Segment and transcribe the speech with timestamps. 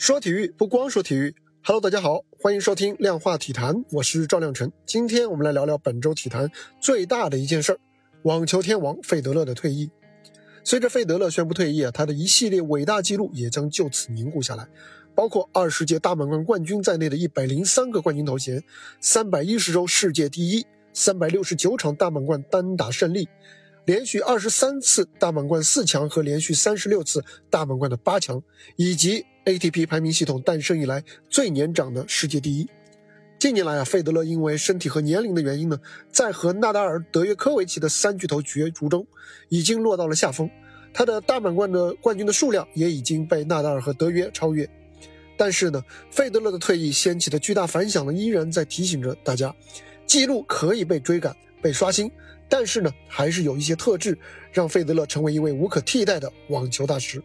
[0.00, 4.72] 说体育不光说体育，Hello，大家好，欢迎收听量化体坛，我是赵亮晨。
[4.86, 7.78] 今天我们来聊聊本周体坛最大的一件事儿——
[8.24, 9.90] 网球天王费德勒的退役。
[10.64, 14.66] 随着费德勒宣布退役啊，他的一系列伟大纪录也将就此凝固下来，
[15.14, 18.64] 包括二十届大满贯冠军在内的一百零三个冠军头衔，
[19.02, 20.64] 三百一十周世界第一，
[20.94, 23.28] 三百六十九场大满贯单打胜利，
[23.84, 28.42] 连续二十三次大满贯四强和连续三十六次大满贯的八强，
[28.76, 29.26] 以及。
[29.44, 32.68] ATP 排名系统诞生以来最年长的世界第一。
[33.38, 35.80] 近年来啊，费德勒因为身体和年龄的原因呢，
[36.12, 39.06] 在和纳达尔、德约科维奇的三巨头角逐中，
[39.48, 40.50] 已经落到了下风。
[40.92, 44.68] 他的大满贯的冠军的数量也已经被纳达尔和德约超越。
[45.38, 49.54] 但是呢，费德勒的退役掀起的巨大反响呢，依然在提醒着大家：
[50.04, 52.10] 记录可以被追赶、被刷新，
[52.46, 54.18] 但是呢，还是有一些特质
[54.52, 57.22] 让费德勒成为一位无可替代的网球大师。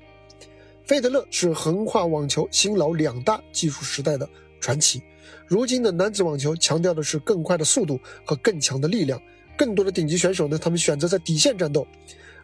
[0.85, 4.29] 费德勒是横跨网球新老两大技术时代的
[4.61, 5.01] 传奇。
[5.47, 9.19] 如今的男子网球强调的是更快的速度和更强的力量，
[9.57, 11.87] 更多的顶级选手呢，他们选择在底线战斗。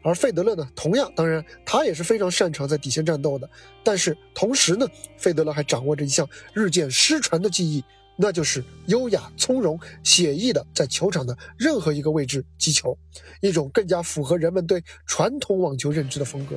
[0.02, 3.48] 而费德勒呢，同样，当然他也是非常擅长在底线战斗的。
[3.84, 4.88] 但是同时呢，
[5.18, 7.84] 费德勒还掌握着一项日渐失传的技艺，
[8.16, 12.98] 那就是优雅从容、写意的在球场的任何一个位置击球，
[13.40, 16.56] 一种更加符合人们对传统网球认知的风格。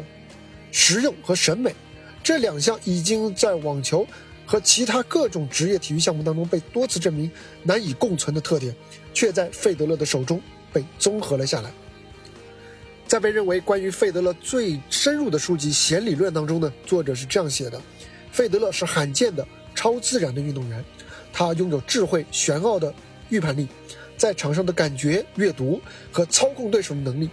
[0.76, 1.72] 实用和审美，
[2.20, 4.04] 这两项已经在网球
[4.44, 7.30] 和其他各种职业体育项目当中被多次证明
[7.62, 8.74] 难以共存的特点，
[9.14, 11.70] 却在费德勒的手中被综合了下来。
[13.06, 17.80] 在被认为关于费德勒最深入的书籍《弦理论》当中呢，作者是这样写的：
[18.32, 20.84] 费德勒是罕见的超自然的运动员，
[21.32, 22.92] 他拥有智慧、玄奥的
[23.28, 23.68] 预判力，
[24.16, 25.80] 在场上的感觉、阅读
[26.10, 27.30] 和操控对手的能力，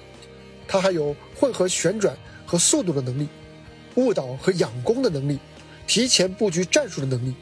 [0.67, 2.16] 他还有混合旋转。
[2.52, 3.30] 和速度的能力，
[3.95, 5.39] 误导和仰攻的能力，
[5.88, 7.33] 提前布局战术的能力，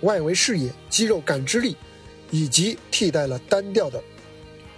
[0.00, 1.76] 外围视野、肌肉感知力，
[2.32, 4.02] 以及替代了单调的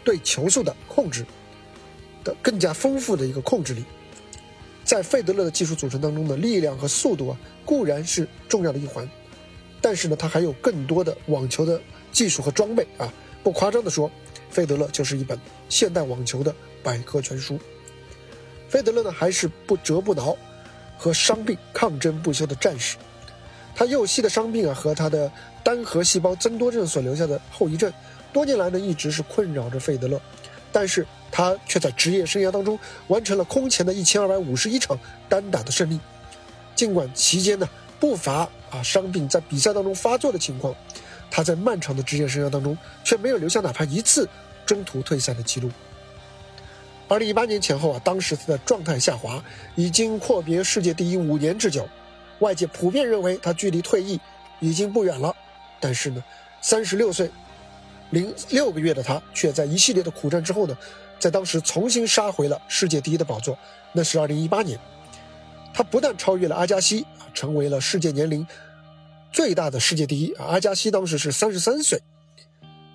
[0.05, 1.25] 对球速的控制
[2.23, 3.83] 的更加丰富的一个控制力。
[4.85, 9.09] 在费德勒的技术组成当中的力量和速度啊，固然是重要的一环，
[9.81, 11.81] 但是呢，他还有更多的网球的
[12.13, 13.11] 技术和装备啊。
[13.43, 14.11] 不夸张的说，
[14.51, 15.41] 费德勒就是一本
[15.71, 17.59] 现代网球的百科全书。
[18.73, 20.35] 费德勒呢，还是不折不挠，
[20.97, 22.97] 和伤病抗争不休的战士。
[23.75, 25.31] 他右膝的伤病啊，和他的
[25.63, 27.93] 单核细胞增多症所留下的后遗症，
[28.33, 30.19] 多年来呢一直是困扰着费德勒。
[30.73, 32.79] 但是他却在职业生涯当中
[33.09, 36.01] 完成了空前的一千二百五十一场单打的胜利。
[36.75, 37.69] 尽管期间呢
[38.01, 40.75] 不乏啊伤病在比赛当中发作的情况，
[41.31, 42.75] 他在漫长的职业生涯当中
[43.05, 44.27] 却没有留下哪怕一次
[44.65, 45.71] 中途退赛的记录。
[47.13, 51.87] 二零一八年前后啊，当时他的状态下滑，已经阔别世界第一五年之久，
[52.39, 54.19] 外界普遍认为他距离退役
[54.61, 55.37] 已经不远了。
[55.79, 56.25] 但是呢，
[56.63, 57.31] 三十六岁
[58.09, 60.75] 零六个月的他，却在一系列的苦战之后呢，
[61.19, 63.59] 在当时重新杀回了世界第一的宝座。
[63.93, 64.81] 那是二零一八年，
[65.75, 68.47] 他不但超越了阿加西啊，成为了世界年龄
[69.31, 70.33] 最大的世界第一。
[70.37, 72.01] 阿加西当时是三十三岁，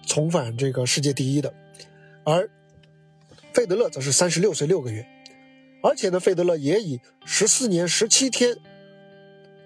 [0.07, 1.53] 重返这个世界第一的，
[2.23, 2.49] 而。
[3.57, 5.03] 费德勒则是三十六岁六个月，
[5.81, 8.56] 而且呢，费德勒也以十四年十七天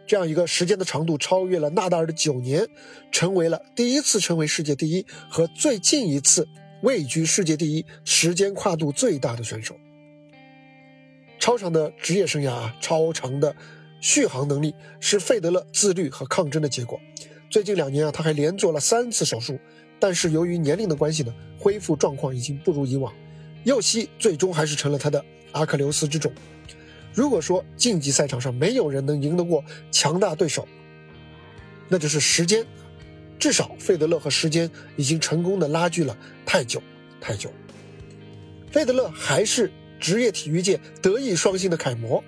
[0.07, 2.65] 这样一个时间的长度超越了纳达尔的九年，
[3.11, 6.47] 成为了第一次成为世界第一和最近一次
[6.83, 9.75] 位居世界第一时间跨度最大的选手。
[11.37, 13.53] 超长的职业生涯啊，超长的
[13.99, 16.97] 续航能力是费德勒自律和抗争的结果。
[17.49, 19.59] 最近两年啊，他还连做了三次手术，
[19.99, 23.13] 但是由于年龄的关系呢，恢复状况已经不如以往。
[23.63, 26.31] 右膝最终还是成了他的阿克琉斯之踵。
[27.13, 30.67] 如果说竞技赛场上没有人能赢得过强大对手，
[31.87, 32.65] 那就是时间。
[33.37, 36.79] 至少费德勒和时间已经成功的拉锯了太久
[37.19, 37.51] 太久。
[38.71, 42.23] 费德勒还是职业体育界德艺双馨的楷模，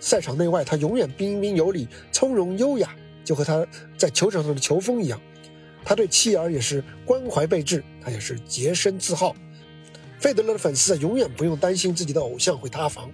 [0.00, 3.66] 赛场内外他永远彬彬有礼、从容优雅，就和他
[3.98, 5.20] 在球场上的球风一样。
[5.84, 9.36] 他对妻儿也是关怀备至，他也是洁身自好。
[10.24, 13.12] 费德勒的粉丝啊，永远不用担心自己的偶像会塌房。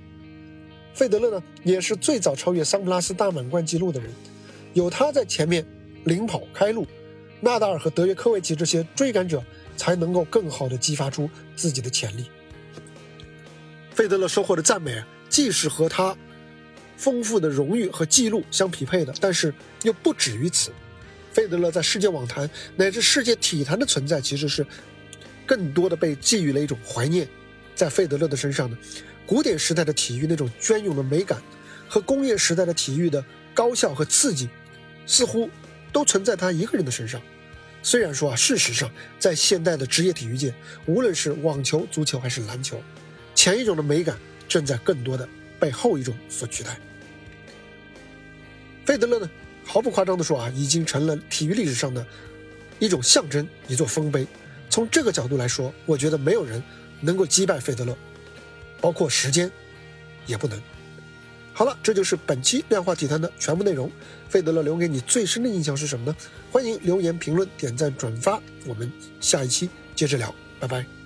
[0.95, 4.09] 费德勒呢，也是最早超越桑普拉斯大满贯纪录的人，
[4.75, 5.67] 有他在前面
[6.05, 6.87] 领跑开路，
[7.41, 9.43] 纳达尔和德约科维奇这些追赶者
[9.77, 12.27] 才能够更好的激发出自己的潜力。
[13.93, 16.17] 费德勒收获的赞美啊，既是和他
[16.97, 19.53] 丰富的荣誉和记录相匹配的，但是
[19.83, 20.71] 又不止于此。
[21.33, 24.65] 费德勒在世界网坛乃至世界体坛的存在，其实是。
[25.51, 27.27] 更多的被寄予了一种怀念，
[27.75, 28.79] 在费德勒的身上呢，
[29.27, 31.43] 古典时代的体育那种隽永的美感，
[31.89, 34.49] 和工业时代的体育的高效和刺激，
[35.09, 35.51] 似乎
[35.91, 37.21] 都存在他一个人的身上。
[37.83, 38.89] 虽然说啊，事实上，
[39.19, 40.55] 在现代的职业体育界，
[40.87, 42.81] 无论是网球、足球还是篮球，
[43.35, 44.17] 前一种的美感
[44.47, 46.79] 正在更多的被后一种所取代。
[48.87, 49.29] 费德勒呢，
[49.65, 52.07] 毫不夸张的说啊，已经成了体育历史上的
[52.79, 54.25] 一种象征，一座丰碑。
[54.71, 56.63] 从这个角度来说，我觉得没有人
[57.01, 57.95] 能够击败费德勒，
[58.81, 59.51] 包括时间
[60.27, 60.59] 也不能。
[61.53, 63.91] 好了，这就是本期量化体坛的全部内容。
[64.29, 66.17] 费德勒留给你最深的印象是什么呢？
[66.53, 68.41] 欢迎留言评论、点赞、转发。
[68.65, 68.91] 我们
[69.21, 71.00] 下一期接着聊，拜拜。